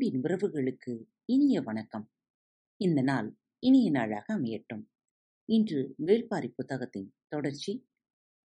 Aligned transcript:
அன்பின் 0.00 0.22
உறவுகளுக்கு 0.22 1.04
இனிய 1.24 1.60
வணக்கம். 1.60 2.10
இந்த 2.76 3.02
நாள் 3.02 3.38
இனிய 3.58 3.90
நாளாக 3.90 4.38
அமையட்டும். 4.38 4.84
இன்று 5.44 5.94
வேள்பாரி 6.06 6.48
புத்தகத்தின் 6.48 7.14
தொடர்ச்சி 7.26 7.88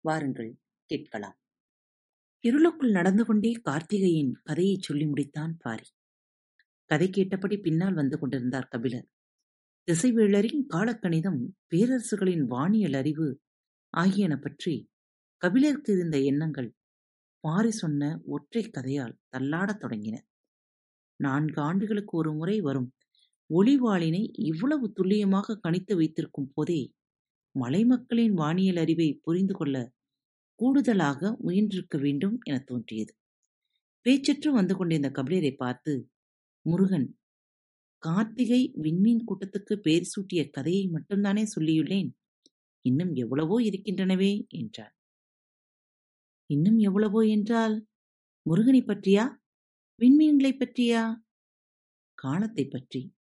வாருங்கள் 0.01 0.59
கேட்கலாம். 0.85 1.40
இருளுக்குள் 2.40 2.90
நடந்து 2.90 3.25
கொண்டே 3.25 3.53
கார்த்திகையின் 3.64 4.32
கதையை 4.42 4.76
சொல்லி 4.80 5.04
முடித்தான் 5.04 5.53
பாரி. 5.58 5.85
கதை 6.85 7.10
கேட்டபடி 7.10 7.56
பின்னால் 7.56 7.94
வந்து 7.94 8.18
கொண்டிருந்தார் 8.18 8.68
கபிலர். 8.71 9.08
திசைவேளரின் 9.86 10.64
காலக்கணிதம் 10.68 11.40
பேரரசுகளின் 11.71 12.44
வானியல் 12.46 12.94
அறிவு 12.94 13.40
ஆகியன 13.90 14.36
பற்றி 14.36 14.90
கபிலருக்கு 15.36 15.92
இருந்த 15.92 16.20
எண்ணங்கள் 16.20 16.74
பாரி 17.41 17.70
சொன்ன 17.70 18.20
ஒற்றை 18.24 18.70
கதையால் 18.70 19.18
தள்ளாடத் 19.36 19.80
தொடங்கின. 19.80 20.18
நான்கு 21.20 21.59
ஆண்டுகளுக்கு 21.60 22.14
ஒரு 22.16 22.30
முறை 22.32 22.56
வரும். 22.60 22.88
ஒளிவாளினை 23.50 24.23
இவ்வளவு 24.42 24.86
துல்லியமாக 24.92 25.59
கணித்து 25.64 25.95
வைத்திருக்கும் 25.96 26.50
போதே 26.54 26.80
மலை 27.54 27.82
மக்களின் 27.84 28.34
வானியல் 28.34 28.77
அறிவை 28.77 29.09
புரிந்து 29.23 29.54
கொள்ள 29.54 29.77
கூடுதலாக 30.60 31.20
முயன்றிருக்க 31.45 31.96
வேண்டும் 32.00 32.37
என 32.42 32.56
தோன்றியது. 32.64 33.12
பேச்சற்று 34.06 34.48
வந்து 34.50 34.74
கொண்டிருந்த 34.77 35.09
கபிலரை 35.10 35.52
பார்த்து 35.56 35.92
முருகன் 36.66 37.09
கார்த்திகை 38.02 38.60
விண்மீன் 38.74 39.23
கூட்டத்துக்கு 39.24 39.74
பேர் 39.76 40.10
சூட்டிய 40.12 40.40
கதையை 40.51 40.84
மட்டும்தானே 40.88 41.45
சொல்லியுள்ளேன். 41.54 42.10
இன்னும் 42.84 43.12
எவ்வளவோ 43.15 43.56
இருக்கின்றனவே 43.60 44.32
என்றார். 44.48 44.95
இன்னும் 46.51 46.78
எவ்வளவோ 46.78 47.20
என்றால் 47.26 47.76
முருகனை 48.46 48.82
பற்றியா? 48.82 49.24
விண்மீன்களைப் 50.00 50.60
பற்றியா? 50.60 51.22
காலத்தைப் 52.14 52.70
பற்றி. 52.70 53.14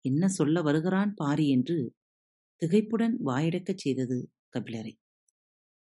என்ன 0.00 0.28
சொல்ல 0.28 0.62
வருகிறான் 0.62 1.14
பாரி 1.14 1.48
என்று 1.48 1.94
திகைப்புடன் 2.62 3.14
வாயடக்கச் 3.24 3.76
செய்தது 3.76 4.30
கபிலரை. 4.52 4.98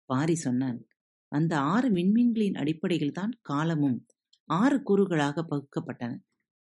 பாரி 0.04 0.34
சொன்னான் 0.34 0.86
அந்த 1.28 1.58
ஆறு 1.58 1.90
விண்மீன்களின் 1.90 2.54
அடிப்படையில் 2.54 3.12
தான் 3.12 3.38
காலமும் 3.40 4.06
ஆறு 4.44 4.82
கூறுகளாக 4.82 5.46
பகுக்கப்பட்டன. 5.50 6.12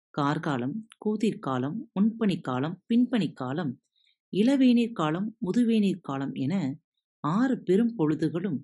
கார்காலம் 0.09 0.87
கூதிர்காலம் 1.05 1.91
முன்பனிக்காலம் 1.95 2.77
பின்பனிக்காலம் 2.89 3.73
இளவேநீர் 4.33 4.91
காலம் 4.91 5.37
முதுவேநீர் 5.45 6.01
காலம் 6.01 6.33
என 6.33 6.53
ஆறு 7.19 7.63
பெரும் 7.63 7.97
பொழுதுகளும் 7.97 8.59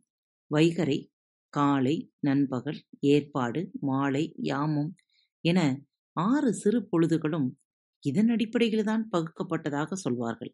வைகரை 0.51 1.10
காலை 1.53 1.95
நண்பகல் 2.19 2.79
ஏற்பாடு 3.07 3.61
மாலை 3.81 4.23
யாமம் 4.41 4.91
என 5.43 5.59
ஆறு 6.15 6.53
சிறு 6.53 6.79
பொழுதுகளும் 6.91 7.49
இதன் 8.03 8.29
அடிப்படையில்தான் 8.29 9.03
பகுக்கப்பட்டதாக 9.11 9.93
சொல்வார்கள். 9.95 10.51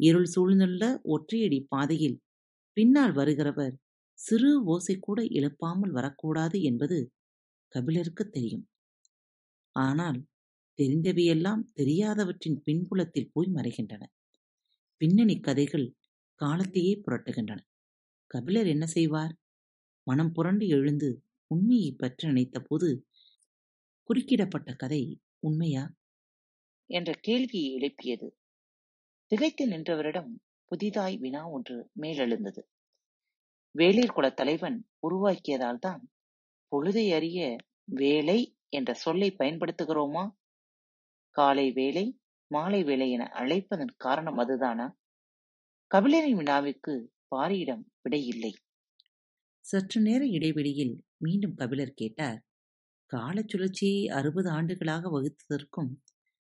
இருள் 0.00 0.28
சூழ்ந்துள்ள 0.34 0.84
ஒற்றையடி 1.08 1.60
பாதையில் 1.68 2.18
பின்னால் 2.76 3.12
வருகிறவர் 3.12 3.74
சிறு 4.18 4.50
ஓசை 4.64 4.96
கூட 4.98 5.18
எழுப்பாமல் 5.38 5.90
வரக்கூடாது 5.90 6.62
என்பது 6.62 6.98
கபிலருக்கு 7.72 8.24
தெரியும். 8.28 8.66
ஆனால் 9.76 10.18
தெரிந்தவையெல்லாம் 10.78 11.62
தெரியாதவற்றின் 11.74 12.58
பின்புலத்தில் 12.64 13.30
போய் 13.32 13.50
மறைகின்றன. 13.54 14.02
பின்னணி 15.00 15.36
கதைகள் 15.40 15.86
காலத்தையே 16.40 16.94
புரட்டுகின்றன. 17.04 17.60
கபிலர் 18.30 18.66
என்ன 18.66 18.86
செய்வார்? 18.86 19.34
மனம் 20.08 20.32
புரண்டு 20.32 20.66
எழுந்து 20.66 21.22
உண்மையைப் 21.46 21.98
பற்றி 21.98 22.26
நினைத்த 22.28 22.60
போது 22.60 23.06
குறுக்கிடப்பட்ட 24.08 24.76
கதை 24.76 25.20
உண்மையா? 25.38 25.94
என்ற 26.86 27.12
கேள்வியை 27.20 27.72
எழுப்பியது. 27.72 28.38
திகைத்து 29.26 29.66
நின்றவரிடம் 29.68 30.30
புதிதாய் 30.64 31.16
வினா 31.16 31.50
ஒன்று 31.50 31.90
மேலெழுந்தது. 32.00 32.62
வேளிர் 33.78 34.12
குல 34.12 34.30
தலைவன் 34.30 34.88
உருவாக்கியதால் 35.08 35.78
தான் 35.78 36.10
பொழுதை 36.72 37.14
அறிய 37.14 37.56
வேலை 37.84 38.56
என்ற 38.68 38.94
சொல்லை 38.94 39.34
பயன்படுத்துகிறோமா? 39.38 40.30
காலை 41.30 41.72
வேலை 41.72 42.20
மாலை 42.46 42.84
வேலை 42.84 43.10
என 43.10 43.30
அழைப்பதன் 43.34 43.94
காரணம் 43.96 44.38
அதுதானா? 44.38 44.92
கபிலரின் 45.94 46.36
வினாவிற்கு 46.36 47.12
பாரியிடம் 47.36 47.82
விடையில்லை. 48.02 48.52
சற்று 49.68 50.00
நேர 50.00 50.26
இடைவெளியில் 50.26 51.04
மீண்டும் 51.16 51.54
கபிலர் 51.54 51.94
கேட்டார் 51.94 52.38
காலச் 53.06 53.48
சுழற்சியை 53.48 54.06
அறுபது 54.08 54.50
ஆண்டுகளாக 54.50 55.10
வகுத்ததற்கும் 55.10 55.90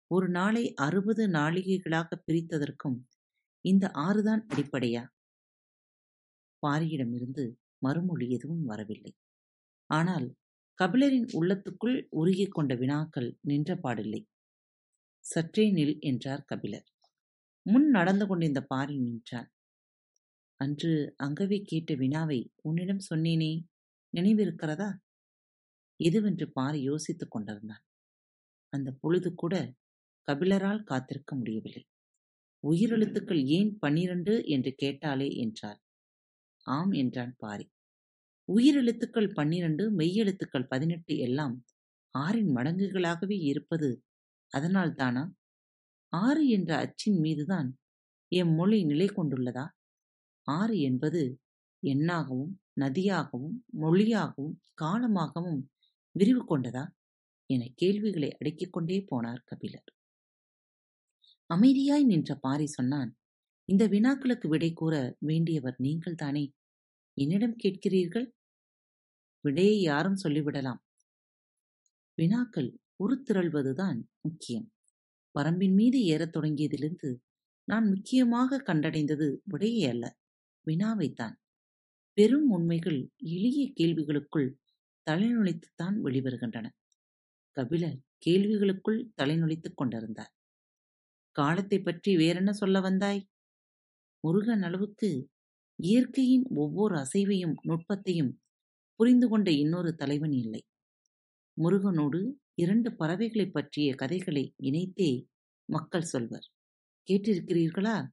ஒரு 0.08 0.30
நாளை 0.30 0.74
அறுபது 0.74 1.28
நாளிகைகளாக 1.28 2.10
பிரித்ததற்கும் 2.28 2.98
இந்த 3.62 3.92
ஆறுதான் 3.94 4.44
அடிப்படையா? 4.48 5.04
பாரியிடமிருந்து 6.64 7.46
மறுமொழி 7.78 8.30
எதுவும் 8.30 8.66
வரவில்லை. 8.66 9.14
ஆனால் 9.90 10.28
கபிலரின் 10.80 11.28
உள்ளத்துக்குள் 11.34 12.08
உருகிக் 12.10 12.52
கொண்ட 12.52 12.76
வினாக்கள் 12.76 13.38
நின்ற 13.42 13.76
பாடில்லை. 13.76 14.22
சற்றே 15.26 15.74
நில் 15.74 16.00
என்றார் 16.00 16.46
கபிலர். 16.46 16.88
முன் 17.66 17.90
நடந்து 17.90 18.28
கொண்டிருந்த 18.28 18.62
பாரி 18.64 18.98
நின்றான். 19.00 19.53
அன்று 20.64 20.92
அங்கவே 21.18 21.58
கேட்ட 21.62 21.92
வினாவை 21.96 22.40
உன்னிடம் 22.62 23.06
சொன்னேனே 23.10 23.52
நினைவிருக்கிறதா? 24.14 24.90
எதுவென்று 26.00 26.46
பாரி 26.52 26.80
யோசித்துக் 26.82 27.32
கொண்டிருந்தான். 27.32 27.84
அந்த 28.74 28.90
பொழுது 29.02 29.30
கூட 29.34 29.56
கபிலரால் 30.28 30.84
காத்திருக்க 30.84 31.32
முடியவில்லை. 31.36 31.84
உயிரெழுத்துக்கள் 32.64 33.42
ஏன் 33.48 33.72
பன்னிரண்டு 33.80 34.34
என்று 34.46 34.72
கேட்டாலே 34.74 35.30
என்றார். 35.36 35.80
ஆம் 36.66 36.92
என்றான் 36.94 37.34
பாரி. 37.38 37.66
உயிரெழுத்துக்கள் 38.50 39.34
பன்னிரண்டு 39.34 39.84
மெய்யெழுத்துக்கள் 39.98 40.70
பதினெட்டு 40.70 41.14
எல்லாம் 41.18 41.56
ஆறின் 42.16 42.52
மடங்குகளாகவே 42.56 43.38
இருப்பது 43.44 43.90
அதனால் 44.52 44.94
தானா? 44.94 45.24
ஆறு 46.14 46.44
என்ற 46.48 46.72
அச்சின் 46.78 47.20
மீதுதான் 47.20 47.70
எம் 48.32 48.54
மொழி 48.54 48.80
நிலை 48.84 49.08
கொண்டுள்ளதா 49.10 49.66
ஆறு 50.44 50.80
என்பது 50.80 51.42
எண்ணாகவும் 51.84 52.54
நதியாகவும் 52.80 53.56
மொழியாகவும் 53.66 54.62
காலமாகவும் 54.82 55.62
விரிவு 56.12 56.44
கொண்டதா 56.44 56.88
என 57.46 57.72
கேள்விகளை 57.76 58.32
அடுக்கிக் 58.32 58.74
கொண்டே 58.74 59.06
போனார் 59.12 59.42
கபிலர். 59.46 59.84
அமைதியாய் 61.54 62.04
நின்ற 62.04 62.36
பாரி 62.36 62.66
சொன்னான் 62.66 63.18
இந்த 63.66 63.88
வினாக்களுக்கு 63.88 64.48
விடை 64.48 64.74
கூற 64.74 65.18
வேண்டியவர் 65.26 65.74
நீங்கள் 65.78 66.16
தானே? 66.16 66.54
என்னிடம் 67.14 67.56
கேட்கிறீர்கள்? 67.64 68.28
விடையை 69.42 69.82
யாரும் 69.82 70.18
சொல்லிவிடலாம். 70.24 70.78
வினாக்கள் 72.16 72.80
உருத்திரள்வதுதான் 73.04 74.02
முக்கியம். 74.22 74.72
வரம்பின் 75.40 75.74
மீது 75.74 76.04
ஏறத் 76.04 76.36
தொடங்கியதிலிருந்து 76.36 77.18
நான் 77.64 77.90
முக்கியமாக 77.90 78.64
கண்டடைந்தது 78.68 79.38
விடையே 79.44 79.90
அல்ல. 79.90 80.18
வினாவைத்தான். 80.68 81.34
பெரும் 82.14 82.50
உண்மைகள் 82.50 83.12
எளிய 83.18 83.72
கேள்விகளுக்குள் 83.74 84.54
தலைநுழைத்துத்தான் 85.12 86.02
வெளிவருகின்றன. 86.04 86.70
கபிலர் 87.52 88.00
கேள்விகளுக்குள் 88.26 89.12
தலைநுழைத்துக் 89.22 89.78
கொண்டிருந்தார். 89.78 90.34
காலத்தை 91.32 91.82
பற்றி 91.82 92.16
வேறென்ன 92.16 92.54
சொல்ல 92.54 92.80
வந்தாய்? 92.80 93.28
முருகன் 94.20 94.64
அளவுக்கு 94.64 95.30
இயற்கையின் 95.76 96.46
ஒவ்வொரு 96.50 96.96
அசைவையும் 96.96 97.54
நுட்பத்தையும் 97.64 98.42
புரிந்து 98.96 99.30
கொண்ட 99.30 99.52
இன்னொரு 99.52 99.96
தலைவன் 99.96 100.32
இல்லை. 100.32 100.64
முருகனோடு 101.62 102.34
இரண்டு 102.54 102.92
பறவைகளைப் 102.92 103.52
பற்றிய 103.52 103.96
கதைகளை 103.96 104.54
இணைத்தே 104.58 105.28
மக்கள் 105.66 106.02
சொல்வர். 106.02 106.50
கேட்டிருக்கிறீர்களா? 107.12 108.08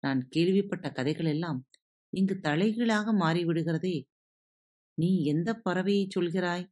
நான் 0.00 0.28
கேள்விப்பட்ட 0.28 0.88
கதைகளெல்லாம் 0.88 1.58
இங்கு 2.12 2.40
தலைகீழாக 2.40 3.12
மாறிவிடுகிறதே. 3.14 3.96
நீ 4.94 5.22
எந்த 5.24 5.62
பறவையை 5.64 6.08
சொல்கிறாய்? 6.14 6.64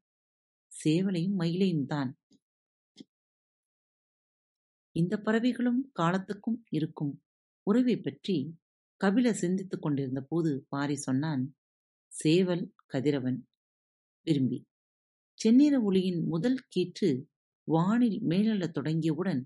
சேவலையும் 0.72 1.36
மயிலையும் 1.38 1.86
தான். 1.86 2.10
இந்த 4.96 5.18
பறவைகளும் 5.18 5.90
காலத்துக்கும் 5.92 6.64
இருக்கும். 6.68 7.22
உறவை 7.66 7.96
பற்றி 8.00 8.36
கபில 9.00 9.30
சிந்தித்துக் 9.30 9.82
கொண்டிருந்த 9.82 10.20
போது 10.20 10.66
பாரி 10.68 10.96
சொன்னான் 10.96 11.56
சேவல் 12.12 12.74
கதிரவன். 12.86 13.38
விரும்பி. 14.26 14.58
செந்நிற 15.38 15.80
ஒளியின் 15.80 16.24
முதல் 16.24 16.60
கீற்று 16.68 17.10
வானில் 17.68 18.22
மேலெழத் 18.22 18.74
தொடங்கியவுடன் 18.78 19.42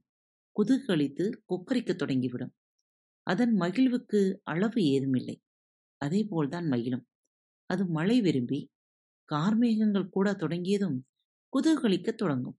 குதுகளித்து 0.57 1.25
கொக்கரிக்கத் 1.49 2.01
தொடங்கிவிடும். 2.03 2.53
அதன் 3.23 3.55
மகிழ்வுக்கு 3.55 4.37
அளவு 4.43 4.83
ஏதுமில்லை 4.85 5.43
அதேபோல்தான் 6.05 6.67
மயிலும். 6.67 7.07
அது 7.67 7.87
மழை 7.87 8.21
விரும்பி 8.21 8.71
கார்மேகங்கள் 9.33 10.09
கூட 10.09 10.35
தொடங்கியதும் 10.35 11.07
குதூகலிக்கத் 11.53 12.15
தொடங்கும். 12.15 12.59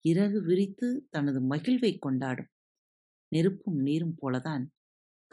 இறகு 0.00 0.42
விரித்து 0.42 1.06
தனது 1.10 1.40
மகிழ்வைக் 1.40 2.00
கொண்டாடும். 2.00 2.50
நெருப்பும் 3.28 3.76
நீரும் 3.76 4.16
போலதான் 4.22 4.66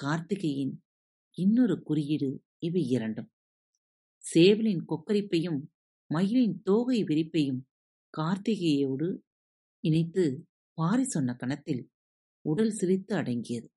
கார்த்திகையின் 0.03 0.73
இன்னொரு 1.37 1.83
குறியீடு 1.83 2.43
இவை 2.57 2.89
இரண்டும். 2.89 3.31
சேவலின் 4.33 4.83
கொக்கரிப்பையும் 4.87 5.59
மயிலின் 6.07 6.61
தோகை 6.61 7.03
விரிப்பையும் 7.03 7.61
கார்த்திகையோடு 8.17 9.17
இணைத்து 9.79 10.47
பாரி 10.73 11.03
சொன்ன 11.03 11.35
கணத்தில் 11.35 11.89
உடல் 12.41 12.71
சிரித்து 12.71 13.15
அடங்கியது. 13.15 13.72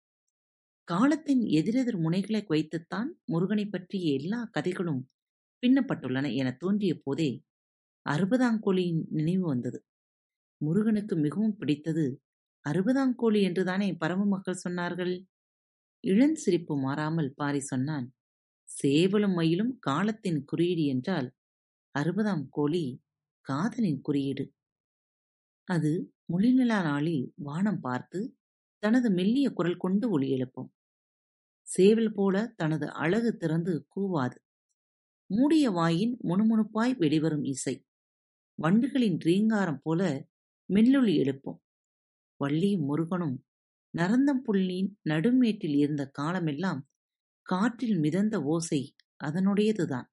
காலத்தின் 0.89 1.43
எதிரெதிர் 1.51 1.99
முனைகளை 1.99 2.41
வைத்துத்தான் 2.49 3.11
முருகனைப் 3.25 3.71
பற்றிய 3.71 4.07
எல்லா 4.15 4.41
கதைகளும் 4.51 5.03
பின்னப்பட்டுள்ளன 5.63 6.27
என 6.35 6.49
தோன்றிய 6.59 6.95
போதே 6.99 7.29
அறுபதாங்கோழியின் 8.07 9.03
நினைவு 9.11 9.45
வந்தது. 9.47 9.79
முருகனுக்கு 10.61 11.17
மிகவும் 11.17 11.57
பிடித்தது 11.57 12.07
அறுபதாங்கோழி 12.65 13.41
என்றுதானே 13.43 13.89
பரம 13.97 14.27
மக்கள் 14.27 14.63
சொன்னார்கள்? 14.65 15.15
இளன் 16.05 16.37
சிரிப்பு 16.37 16.77
மாறாமல் 16.79 17.33
பாரி 17.35 17.63
சொன்னான் 17.65 18.07
சேவலும் 18.69 19.35
மயிலும் 19.35 19.73
காலத்தின் 19.81 20.41
குறியீடு 20.45 20.85
என்றால் 20.87 21.29
அறுபதாம் 21.95 22.47
கோழி 22.51 22.85
காதலின் 23.47 24.03
குறியீடு. 24.03 24.47
அது 25.69 25.91
முழிநிலா 26.33 26.79
நாளில் 26.83 27.23
வானம் 27.39 27.81
பார்த்து 27.81 28.21
தனது 28.83 29.11
மெல்லிய 29.11 29.47
குரல் 29.53 29.77
கொண்டு 29.77 30.07
ஒளி 30.11 30.29
எழுப்பும். 30.31 30.71
சேவல் 31.69 32.13
போல 32.13 32.53
தனது 32.57 32.93
அழகு 32.93 33.37
திறந்து 33.37 33.87
கூவாது. 33.95 34.37
மூடிய 35.31 35.71
வாயின் 35.71 36.19
முணுமுணுப்பாய் 36.23 36.97
வெளிவரும் 36.97 37.45
இசை. 37.45 37.75
வண்டுகளின் 38.59 39.19
ரீங்காரம் 39.19 39.81
போல 39.83 40.03
மெல்லொளி 40.67 41.15
எழுப்பும். 41.17 41.59
வள்ளியும் 42.41 42.85
முருகனும் 42.85 43.37
நரந்தம்புள்ளின் 43.95 44.91
நடுமேட்டில் 45.09 45.77
இருந்த 45.77 46.07
காலமெல்லாம் 46.07 46.81
காற்றில் 47.47 47.99
மிதந்த 47.99 48.43
ஓசை 48.43 48.95
அதனுடையதுதான். 49.25 50.09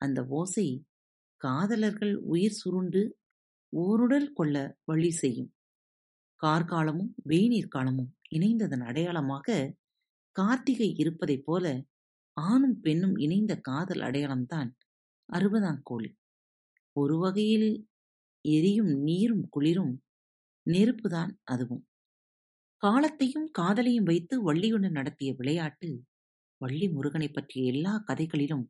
அந்த 0.00 0.26
ஓசை 0.28 0.86
காதலர்கள் 1.36 2.14
உயிர் 2.16 2.58
சுருண்டு 2.60 3.02
ஓருடல் 3.72 4.32
கொள்ள 4.32 4.56
வழி 4.84 5.10
செய்யும். 5.10 5.50
கார்காலமும் 6.42 7.12
வெய்நீர் 7.28 7.68
காலமும் 7.68 8.10
இணைந்ததன் 8.28 8.80
அடையாளமாக 8.80 9.48
கார்த்திகை 10.36 10.94
இருப்பதைப் 10.96 11.44
போல 11.44 11.66
ஆணும் 12.36 12.80
பெண்ணும் 12.80 13.16
இணைந்த 13.16 13.56
காதல் 13.60 14.00
அடையாளம்தான் 14.00 14.70
அறுபதாம் 15.28 15.80
கோழி. 15.82 16.10
ஒரு 16.96 17.18
வகையில் 17.18 17.70
எரியும் 18.44 18.92
நீரும் 19.02 19.48
குளிரும் 19.48 19.94
நெருப்புதான் 20.66 21.32
அதுவும். 21.44 21.84
காலத்தையும் 22.82 23.50
காதலையும் 23.58 24.02
வைத்து 24.02 24.34
வள்ளியுடன் 24.42 24.90
நடத்திய 24.90 25.34
விளையாட்டு 25.34 25.90
வள்ளி 26.60 26.88
முருகனை 26.88 27.28
பற்றிய 27.28 27.72
எல்லா 27.72 28.04
கதைகளிலும் 28.06 28.64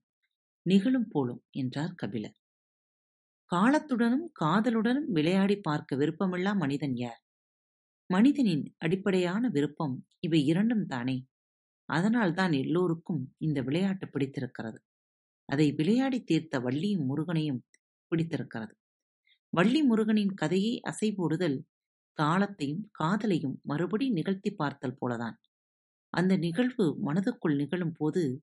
நிகழும் 0.67 1.09
போலும் 1.09 1.45
என்றார் 1.51 1.95
கபிலர். 1.95 2.37
காலத்துடனும் 3.51 4.27
காதலுடனும் 4.41 5.09
விளையாடி 5.09 5.57
பார்க்க 5.61 5.97
விருப்பமில்லா 5.97 6.57
மனிதன் 6.57 6.97
யார்? 6.97 7.21
மனிதனின் 8.11 8.75
அடிப்படையான 8.79 9.49
விருப்பம் 9.49 9.97
இவை 10.19 10.45
இரண்டும் 10.45 10.87
தானே? 10.87 11.17
அதனால்தான் 11.89 12.53
எல்லோருக்கும் 12.53 13.35
இந்த 13.39 13.63
விளையாட்டு 13.63 14.09
பிடித்திருக்கிறது. 14.09 14.83
அதை 15.45 15.73
விளையாடி 15.73 16.25
தீர்த்த 16.25 16.61
வள்ளியும் 16.61 17.05
முருகனையும் 17.05 17.63
பிடித்திருக்கிறது. 18.09 18.77
வள்ளி 19.49 19.83
முருகனின் 19.83 20.35
கதையை 20.35 20.81
அசைபோடுதல் 20.91 21.63
காலத்தையும் 22.13 22.91
காதலையும் 22.99 23.61
மறுபடி 23.63 24.11
நிகழ்த்தி 24.11 24.51
பார்த்தல் 24.51 24.99
போலதான். 25.01 25.35
அந்த 26.09 26.37
நிகழ்வு 26.37 27.13
மனதுக்குள் 27.13 27.57
நிகழும் 27.57 27.93
போது 27.93 28.43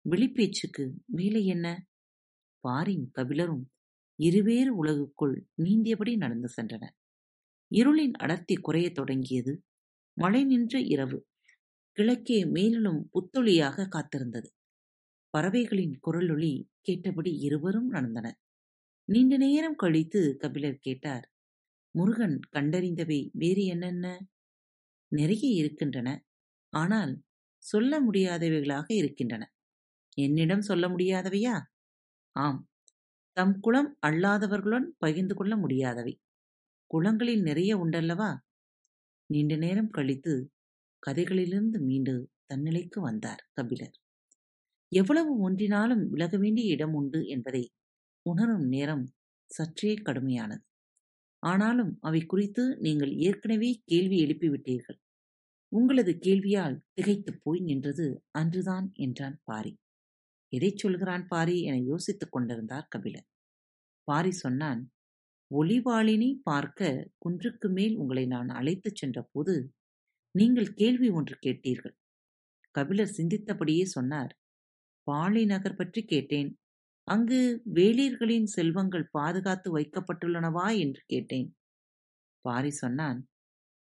வெளிப்பேச்சுக்கு 0.00 0.92
மேலே 1.04 1.44
என்ன? 1.44 1.86
பாரியும் 2.68 3.10
கபிலரும் 3.14 3.64
இருவேறு 4.16 4.76
உலகுக்குள் 4.76 5.46
நீந்தியபடி 5.62 6.16
நடந்து 6.16 6.48
சென்றனர். 6.56 6.96
இருளின் 7.74 8.12
அடர்த்தி 8.12 8.54
குறையத் 8.54 8.94
தொடங்கியது 8.94 9.64
மழை 10.12 10.44
நின்ற 10.44 10.80
இரவு. 10.80 11.26
கிழக்கே 11.96 12.44
மேலும் 12.46 13.10
புத்தொளியாக 13.12 13.86
காத்திருந்தது. 13.86 14.48
பறவைகளின் 15.34 16.00
குரலொளி 16.06 16.52
கேட்டபடி 16.80 17.32
இருவரும் 17.38 17.92
நடந்தனர். 17.92 18.38
நீண்ட 19.08 19.36
நேரம் 19.36 19.74
கழித்து 19.74 20.36
கபிலர் 20.36 20.78
கேட்டார் 20.78 21.26
முருகன் 21.94 22.40
கண்டறிந்தவை 22.52 23.30
வேறு 23.32 23.64
என்னென்ன? 23.64 24.06
நிறைய 25.12 25.48
இருக்கின்றன. 25.54 26.08
ஆனால் 26.72 27.22
சொல்ல 27.62 28.00
முடியாதவைகளாக 28.00 28.84
இருக்கின்றன. 28.88 29.52
என்னிடம் 30.18 30.60
சொல்ல 30.60 30.88
முடியாதவையா? 30.88 31.54
ஆம். 32.36 32.60
தம் 33.36 33.60
குலம் 33.60 33.98
அல்லாதவர்களுடன் 34.06 34.88
பகிர்ந்து 34.98 35.34
கொள்ள 35.34 35.56
முடியாதவை. 35.56 36.14
குளங்களில் 36.86 37.42
நிறைய 37.42 37.76
உண்டல்லவா? 37.76 38.30
நீண்ட 39.30 39.56
நேரம் 39.56 39.90
கழித்து 39.90 40.34
கதைகளிலிருந்து 41.06 41.78
மீண்டு 41.80 42.14
தன்னிலைக்கு 42.54 43.00
வந்தார் 43.00 43.48
கபிலர். 43.52 43.96
எவ்வளவு 44.92 45.38
ஒன்றினாலும் 45.38 46.08
விலக 46.08 46.36
வேண்டிய 46.36 46.72
இடம் 46.72 46.92
உண்டு 46.92 47.26
என்பதை 47.26 47.72
உணரும் 48.26 48.66
நேரம் 48.68 49.04
சற்றே 49.50 49.94
கடுமையானது. 49.94 50.64
ஆனாலும் 51.42 51.98
அவை 52.00 52.20
குறித்து 52.24 52.76
நீங்கள் 52.80 53.12
ஏற்கனவே 53.12 53.82
கேள்வி 53.84 54.16
எழுப்பிவிட்டீர்கள். 54.24 54.98
உங்களது 55.72 56.18
கேள்வியால் 56.20 56.80
திகைத்துப் 56.92 57.40
போய் 57.42 57.60
நின்றது 57.60 58.24
அன்றுதான் 58.30 58.90
என்றான் 58.92 59.40
பாரி. 59.44 59.76
எதைச் 60.52 60.76
சொல்கிறான் 60.76 61.26
பாரி 61.26 61.62
என 61.62 61.78
யோசித்துக் 61.78 62.32
கொண்டிருந்தார் 62.32 62.86
கபிலர். 62.88 63.26
பாரி 64.08 64.30
சொன்னான் 64.30 64.80
ஒளிவாளினை 65.50 66.40
பார்க்க 66.42 67.10
குன்றுக்கு 67.18 67.68
மேல் 67.68 67.96
உங்களை 67.96 68.26
நான் 68.26 68.48
அழைத்துச் 68.48 68.96
சென்றபோது 68.96 69.54
நீங்கள் 70.34 70.68
கேள்வி 70.72 71.08
ஒன்று 71.10 71.34
கேட்டீர்கள். 71.40 71.94
கபிலர் 72.74 73.14
சிந்தித்தபடியே 73.16 73.84
சொன்னார் 73.86 74.32
பாலை 75.06 75.42
நகர் 75.44 75.76
பற்றி 75.76 76.02
கேட்டேன். 76.04 76.50
அங்கு 77.08 77.40
வேளிர்களின் 77.74 78.46
செல்வங்கள் 78.46 79.06
பாதுகாத்து 79.10 79.68
வைக்கப்பட்டுள்ளனவா? 79.78 80.66
என்று 80.76 81.02
கேட்டேன். 81.06 81.48
பாரி 82.44 82.70
சொன்னான் 82.72 83.20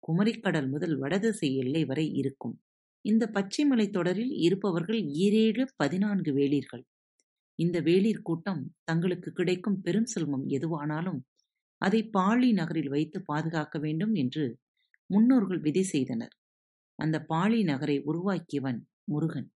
குமரிக்கடல் 0.03 0.69
முதல் 0.69 0.97
வடதிசை 0.97 1.51
எல்லை 1.57 1.83
வரை 1.85 2.07
இருக்கும். 2.15 2.57
இந்த 3.05 3.25
பச்சை 3.29 3.65
மலை 3.65 3.87
தொடரில் 3.91 4.35
இருப்பவர்கள் 4.39 5.01
ஈரேழு 5.25 5.65
பதினான்கு 5.77 6.33
வேளிர்கள். 6.33 6.85
இந்த 7.59 7.77
வேளிர் 7.81 8.23
கூட்டம் 8.23 8.63
தங்களுக்கு 8.85 9.31
கிடைக்கும் 9.33 9.81
பெரும் 9.81 10.07
செல்வம் 10.07 10.47
எதுவானாலும் 10.49 11.21
அதை 11.81 12.01
பாலி 12.09 12.51
நகரில் 12.53 12.89
வைத்து 12.89 13.19
பாதுகாக்க 13.23 13.77
வேண்டும் 13.79 14.15
என்று 14.15 14.45
முன்னோர்கள் 15.11 15.59
விதி 15.59 15.83
செய்தனர். 15.83 16.35
அந்த 16.99 17.17
பாலி 17.25 17.63
நகரை 17.63 17.99
உருவாக்கியவன் 18.03 18.81
முருகன். 19.05 19.49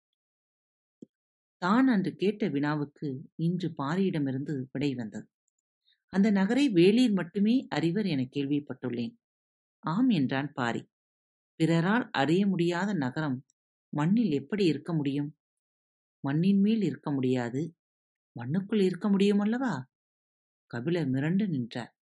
தான் 1.62 1.88
அன்று 1.88 2.10
கேட்ட 2.14 2.48
வினாவுக்கு 2.48 3.08
இன்று 3.36 3.68
பாரியிடமிருந்து 3.78 4.54
விடை 4.72 4.94
வந்தது. 4.94 5.26
அந்த 6.12 6.30
நகரை 6.30 6.64
வேளிர் 6.70 7.12
மட்டுமே 7.12 7.66
அறிவர் 7.68 8.06
என 8.06 8.22
கேள்விப்பட்டுள்ளேன். 8.32 9.14
ஆம் 9.84 10.10
என்றான் 10.10 10.52
பாரி. 10.52 10.82
பிறரால் 11.60 12.06
அறிய 12.12 12.46
முடியாத 12.46 12.92
நகரம் 12.94 13.38
மண்ணில் 13.92 14.32
எப்படி 14.32 14.64
இருக்க 14.64 14.92
முடியும்? 14.92 15.30
மண்ணின் 16.24 16.60
மேல் 16.60 16.82
இருக்க 16.82 17.10
முடியாது. 17.12 17.62
மண்ணுக்குள் 18.36 18.80
இருக்க 18.80 19.06
முடியுமல்லவா 19.08 19.74
கபிலர் 20.70 21.10
மிரண்டு 21.10 21.46
நின்றார். 21.48 21.92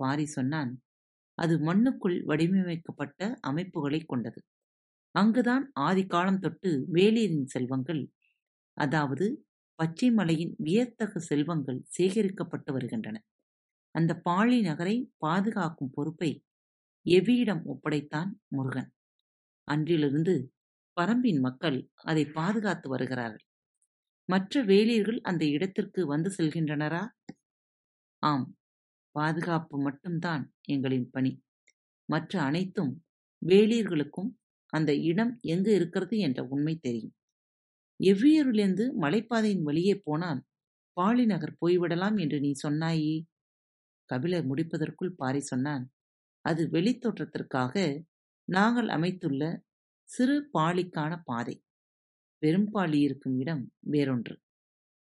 பாரி 0.00 0.26
சொன்னான் 0.26 0.72
அது 1.38 1.54
மண்ணுக்குள் 1.60 2.18
வடிவமைக்கப்பட்ட 2.24 3.20
அமைப்புகளை 3.42 4.00
கொண்டது. 4.04 4.40
அங்குதான் 5.14 5.64
ஆதி 5.80 6.04
காலம் 6.06 6.38
தொட்டு 6.38 6.70
வேலியரின் 6.92 7.48
செல்வங்கள் 7.54 8.02
அதாவது 8.76 9.26
பச்சை 9.78 10.08
மலையின் 10.10 10.54
வியத்தகு 10.58 11.20
செல்வங்கள் 11.22 11.80
சேகரிக்கப்பட்டு 11.96 12.70
வருகின்றன. 12.72 13.16
அந்த 13.94 14.12
பாழி 14.24 14.58
நகரை 14.62 14.96
பாதுகாக்கும் 15.18 15.92
பொறுப்பை 15.92 16.30
எவ்வியிடம் 17.06 17.62
ஒப்படைத்தான் 17.66 18.30
முருகன். 18.48 18.90
அன்றிலிருந்து 19.68 20.34
பரம்பின் 20.96 21.40
மக்கள் 21.40 21.78
அதை 22.04 22.24
பாதுகாத்து 22.30 22.88
வருகிறார்கள். 22.88 23.46
மற்ற 24.28 24.62
வேலியர்கள் 24.64 25.20
அந்த 25.22 25.44
இடத்திற்கு 25.48 26.02
வந்து 26.06 26.30
செல்கின்றனரா? 26.38 27.02
ஆம் 28.22 28.46
பாதுகாப்பு 29.12 29.82
மட்டும்தான் 29.82 30.54
எங்களின் 30.68 31.08
பணி. 31.10 31.42
மற்ற 32.08 32.42
அனைத்தும் 32.42 32.92
வேலியர்களுக்கும் 33.46 34.30
அந்த 34.66 34.94
இடம் 34.94 35.38
எங்கு 35.40 35.74
இருக்கிறது 35.74 36.18
என்ற 36.18 36.44
உண்மை 36.44 36.76
தெரியும். 36.76 37.14
எவ்வியூரிலிருந்து 38.00 38.84
மலைப்பாதையின் 39.00 39.62
வழியே 39.62 39.94
போனால் 39.98 40.40
பாலி 40.92 41.26
நகர் 41.26 41.56
போய்விடலாம் 41.60 42.20
என்று 42.20 42.40
நீ 42.40 42.52
சொன்னாயே? 42.68 43.24
கபிலர் 44.04 44.46
முடிப்பதற்குள் 44.46 45.16
பாரி 45.16 45.40
சொன்னான். 45.40 45.84
அது 46.44 46.68
வெளித்தோற்றத்திற்காக 46.72 47.74
நாங்கள் 48.48 48.88
அமைத்துள்ள 48.88 49.42
சிறு 50.08 50.50
பாலிக்கான 50.58 51.22
பாதை. 51.24 51.62
பெரும்பாலி 52.42 52.98
இருக்கும் 53.00 53.38
இடம் 53.38 53.72
வேறொன்று. 53.90 54.34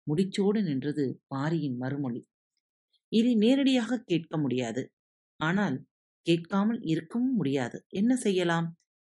முடிச்சோடு 0.06 0.62
நின்றது 0.62 1.04
பாரியின் 1.26 1.76
மறுமொழி. 1.76 2.22
இதை 3.12 3.32
நேரடியாக 3.36 4.00
கேட்க 4.04 4.36
முடியாது. 4.38 4.82
ஆனால் 5.40 5.76
கேட்காமல் 6.26 6.80
இருக்கவும் 6.86 7.34
முடியாது. 7.34 7.78
என்ன 7.92 8.12
செய்யலாம்? 8.18 8.68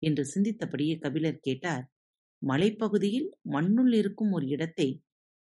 என்று 0.01 0.23
சிந்தித்தபடியே 0.25 0.95
கபிலர் 0.99 1.39
கேட்டார். 1.39 1.85
மலைப்பகுதியில் 2.41 3.29
மண்ணுள் 3.49 3.93
இருக்கும் 3.93 4.31
ஒரு 4.31 4.47
இடத்தை 4.47 4.89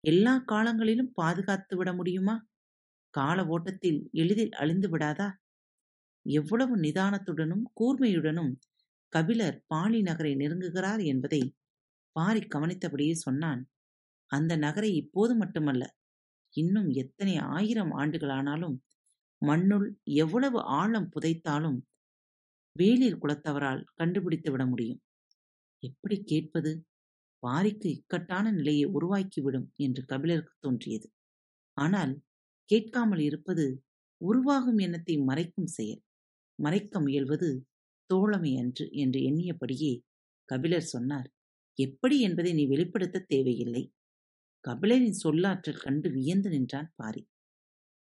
எல்லா 0.04 0.35
காலங்களிலும் 0.47 1.12
பாதுகாத்து 1.14 1.75
விட 1.76 1.90
முடியுமா? 1.95 2.37
கால 3.14 3.38
ஓட்டத்தில் 3.49 4.00
எளிதில் 4.14 4.54
அழிந்து 4.59 4.88
விடாதா? 4.90 5.28
எவ்வளவு 6.26 6.75
நிதானத்துடனும் 6.76 7.64
கூர்மையுடனும் 7.78 8.52
கபிலர் 9.12 9.59
பாலி 9.66 10.00
நகரை 10.02 10.33
நெருங்குகிறார் 10.37 11.02
என்பதை 11.04 11.42
பாரி 12.16 12.42
கவனித்தபடியே 12.47 13.14
சொன்னான். 13.21 13.62
அந்த 14.30 14.52
நகரை 14.59 14.90
இப்போது 14.97 15.35
மட்டுமல்ல 15.37 15.85
இன்னும் 16.57 16.88
எத்தனை 16.95 17.35
ஆயிரம் 17.50 17.92
ஆண்டுகளானாலும் 17.92 18.76
மண்ணுள் 19.42 19.88
எவ்வளவு 20.14 20.59
ஆழம் 20.75 21.09
புதைத்தாலும் 21.14 21.78
வேலிர் 22.76 23.19
குலத்தவரால் 23.19 23.83
கண்டுபிடித்து 23.95 24.50
விட 24.50 24.62
முடியும். 24.66 25.00
எப்படி 25.83 26.16
கேட்பது? 26.23 26.73
பாரிக்கு 27.42 27.88
இக்கட்டான 27.88 28.47
நிலையை 28.50 28.87
உருவாக்கிவிடும் 28.95 29.69
என்று 29.76 30.02
கபிலருக்கு 30.04 30.54
தோன்றியது. 30.61 31.09
ஆனால் 31.76 32.14
கேட்காமல் 32.71 33.19
இருப்பது 33.21 33.66
உருவாகும் 34.21 34.78
எண்ணத்தை 34.78 35.16
மறைக்கும் 35.21 35.71
செயல். 35.71 36.02
மறைக்க 36.59 37.00
முயல்வது 37.00 37.50
தோழமை 38.11 38.52
அன்று 38.57 38.87
என்று 38.95 39.21
எண்ணியபடியே 39.21 39.92
கபிலர் 40.49 40.90
சொன்னார் 40.95 41.28
எப்படி 41.78 42.16
என்பதை 42.21 42.52
நீ 42.54 42.64
வெளிப்படுத்த 42.66 43.26
தேவையில்லை. 43.28 43.83
கபிலரின் 44.69 45.19
சொல்லாற்றல் 45.25 45.83
கண்டு 45.83 46.11
வியந்து 46.11 46.50
நின்றான் 46.50 46.93
பாரி. 46.97 47.29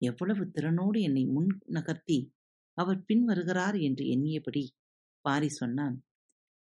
எவ்வளவு 0.01 0.51
திறனோடு 0.53 1.01
என்னை 1.01 1.25
முன் 1.25 1.59
நகர்த்தி 1.65 2.33
அவர் 2.77 3.03
பின் 3.03 3.23
வருகிறார் 3.25 3.77
என்று 3.77 4.05
எண்ணியபடி 4.05 4.67
பாரி 5.21 5.49
சொன்னான். 5.49 6.05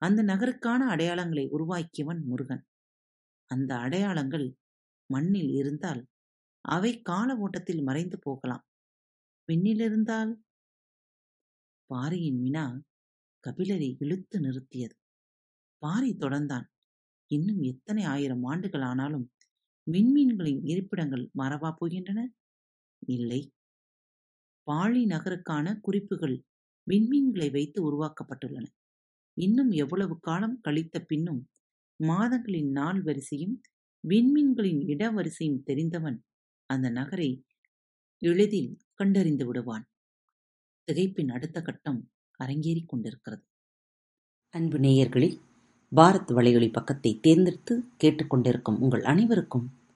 அந்த 0.03 0.23
நகருக்கான 0.23 0.81
அடையாளங்களை 0.89 1.49
உருவாக்கியவன் 1.49 2.25
முருகன். 2.25 2.67
அந்த 3.51 3.75
அடையாளங்கள் 3.75 4.57
மண்ணில் 5.07 5.51
இருந்தால் 5.51 6.07
அவை 6.61 7.01
கால 7.01 7.37
ஓட்டத்தில் 7.37 7.83
மறைந்து 7.83 8.19
போகலாம். 8.19 8.65
விண்ணிலிருந்தால் 9.49 10.33
பாரியின் 11.87 12.41
வினா 12.43 12.83
கபிலரை 13.45 13.97
இழுத்து 13.99 14.41
நிறுத்தியது. 14.41 14.97
பாரி 15.79 16.11
தொடர்ந்தான். 16.13 16.67
இன்னும் 17.27 17.63
எத்தனை 17.63 18.05
ஆயிரம் 18.05 18.45
ஆண்டுகள் 18.45 18.81
ஆனாலும் 18.81 19.33
விண்மீன்களின் 19.91 20.61
இருப்பிடங்கள் 20.65 21.31
மறவா 21.39 21.75
போகின்றன? 21.81 22.27
இல்லை. 23.07 23.53
பாழி 24.71 25.07
நகருக்கான 25.07 25.81
குறிப்புகள் 25.81 26.45
விண்மீன்களை 26.91 27.51
வைத்து 27.51 27.83
உருவாக்கப்பட்டுள்ளன. 27.83 28.67
இன்னும் 29.35 29.71
எவ்வளவு 29.71 30.21
காலம் 30.21 30.61
கழித்த 30.61 31.01
பின்னும் 31.01 31.49
மாதங்களின் 31.97 32.71
நாள் 32.71 33.03
வரிசையும் 33.03 33.61
விண்மீன்களின் 34.09 34.89
இட 34.89 35.11
வரிசையும் 35.11 35.63
தெரிந்தவன் 35.63 36.25
அந்த 36.67 36.91
நகரை 36.91 37.45
எளிதில் 38.19 38.79
கண்டறிந்து 38.95 39.47
விடுவான். 39.47 39.89
திகைப்பின் 40.93 41.33
அடுத்த 41.33 41.63
கட்டம் 41.63 42.11
அரங்கேறிக் 42.45 42.89
கொண்டிருக்கிறது. 42.89 43.45
அன்பு 44.51 44.79
நேயர்களில் 44.79 45.41
பாரத் 45.97 46.33
வலையொலி 46.33 46.73
பக்கத்தை 46.73 47.19
தேர்ந்தெடுத்து 47.21 47.85
கேட்டுக்கொண்டிருக்கும் 48.05 48.79
உங்கள் 48.79 49.03
அனைவருக்கும் 49.03 49.78